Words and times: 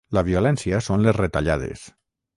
La 0.17 0.21
violència 0.29 0.79
són 0.87 1.05
les 1.09 1.19
retallades 1.21 1.85